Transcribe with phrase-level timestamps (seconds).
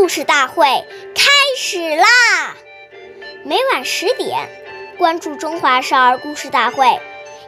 [0.00, 0.64] 故事大会
[1.14, 2.56] 开始啦！
[3.44, 4.48] 每晚十点，
[4.96, 6.86] 关注《中华少儿故事大会》，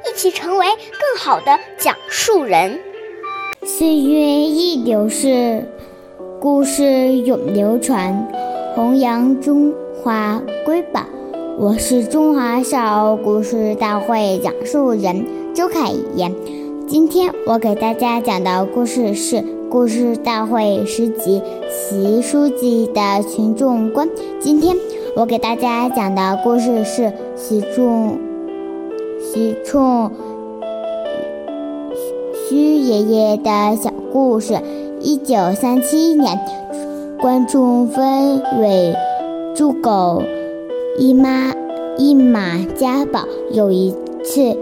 [0.07, 2.79] 一起成为更好的讲述人。
[3.65, 5.67] 岁月易流逝，
[6.43, 8.29] 故事永流传，
[8.75, 9.73] 弘扬中
[10.05, 11.07] 华瑰宝。
[11.59, 16.31] 我是中华少儿故事大会讲述人周凯言。
[16.87, 19.43] 今天我给大家讲的故事是。
[19.73, 24.07] 故事大会十集，习书记的群众观。
[24.39, 24.77] 今天
[25.17, 28.19] 我给大家讲的故事是习仲
[29.19, 30.11] 习仲
[32.47, 34.61] 徐爷爷的小故事。
[35.01, 36.39] 一九三七年，
[37.19, 38.95] 关中分为
[39.57, 40.23] 猪狗
[40.99, 41.55] 一妈
[41.97, 43.21] 一马家宝。
[43.51, 43.91] 有一
[44.23, 44.55] 次，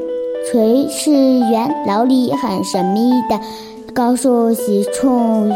[0.53, 3.41] 炊事员老李很神秘的。
[3.93, 5.51] 告诉喜冲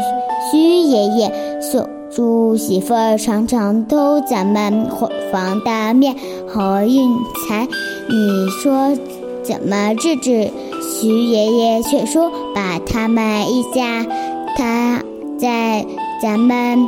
[0.51, 6.15] 虚爷爷，小猪媳妇儿常常偷咱们伙房的面
[6.47, 7.09] 和运
[7.47, 7.67] 财，
[8.09, 8.95] 你说
[9.43, 10.51] 怎么治治？
[10.81, 14.05] 徐爷爷却说，把他们一家，
[14.57, 15.01] 他
[15.39, 15.85] 在
[16.21, 16.85] 咱们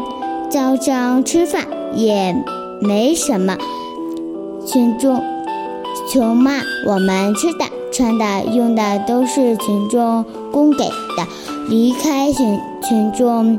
[0.50, 2.36] 灶上吃饭也
[2.81, 3.58] 没什么，
[4.66, 5.22] 群众
[6.12, 7.77] 穷骂我们吃的。
[7.98, 11.28] 穿的、用的都是群众供给的，
[11.67, 13.58] 离开群群众，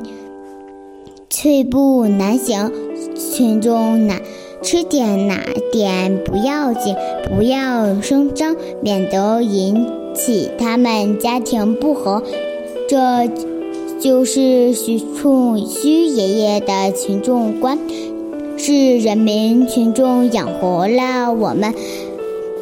[1.29, 2.71] 寸步难行。
[3.17, 4.21] 群众哪
[4.63, 5.41] 吃点哪
[5.73, 6.95] 点不要紧，
[7.29, 12.23] 不要声张，免得引起他们家庭不和。
[12.89, 13.27] 这
[13.99, 17.77] 就是徐冲虚爷爷的群众观，
[18.57, 21.75] 是人民群众养活了我们，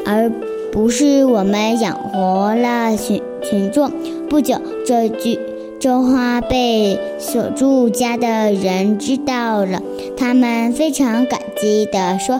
[0.06, 0.32] 而。
[0.76, 3.90] 不是我们养活了群群众。
[4.28, 5.40] 不久，这句
[5.80, 9.80] 这话被锁住家的人知道了，
[10.18, 12.38] 他们非常感激地说：“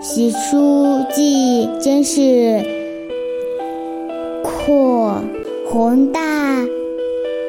[0.00, 2.64] 习书记真是
[4.42, 5.20] 阔
[5.70, 6.20] 宏大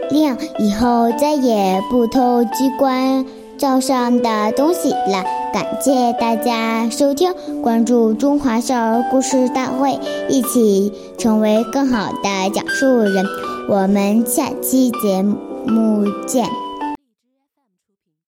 [0.10, 3.26] 量，以后再也不偷机关。”
[3.58, 7.32] 灶上的东西了，感谢大家收听，
[7.62, 9.98] 关注中华少儿故事大会，
[10.30, 13.26] 一起成为更好的讲述人。
[13.70, 16.67] 我们下期节目见。